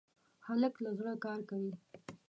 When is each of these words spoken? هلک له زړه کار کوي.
هلک 0.45 0.73
له 0.83 0.89
زړه 0.99 1.13
کار 1.25 1.39
کوي. 1.49 1.73